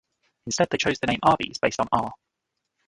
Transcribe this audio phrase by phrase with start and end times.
[0.47, 2.11] Instead, they chose the name "Arby's", based on "R.